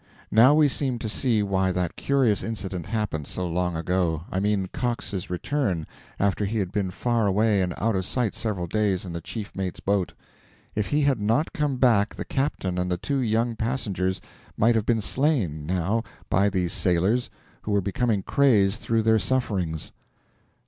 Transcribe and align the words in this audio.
Now 0.31 0.55
we 0.55 0.67
seem 0.67 0.97
to 0.97 1.07
see 1.07 1.43
why 1.43 1.71
that 1.73 1.95
curious 1.95 2.41
incident 2.41 2.87
happened, 2.87 3.27
so 3.27 3.47
long 3.47 3.75
ago; 3.75 4.23
I 4.31 4.39
mean 4.39 4.67
Cox's 4.73 5.29
return, 5.29 5.85
after 6.19 6.43
he 6.43 6.57
had 6.57 6.71
been 6.71 6.89
far 6.89 7.27
away 7.27 7.61
and 7.61 7.75
out 7.77 7.95
of 7.95 8.03
sight 8.03 8.33
several 8.33 8.65
days 8.65 9.05
in 9.05 9.13
the 9.13 9.21
chief 9.21 9.55
mate's 9.55 9.79
boat. 9.79 10.13
If 10.73 10.87
he 10.87 11.01
had 11.01 11.21
not 11.21 11.53
come 11.53 11.75
back 11.75 12.15
the 12.15 12.25
captain 12.25 12.79
and 12.79 12.91
the 12.91 12.97
two 12.97 13.19
young 13.19 13.55
passengers 13.55 14.19
might 14.57 14.73
have 14.73 14.87
been 14.87 15.01
slain, 15.01 15.67
now, 15.67 16.01
by 16.31 16.49
these 16.49 16.73
sailors, 16.73 17.29
who 17.61 17.71
were 17.71 17.79
becoming 17.79 18.23
crazed 18.23 18.81
through 18.81 19.03
their 19.03 19.19
sufferings. 19.19 19.91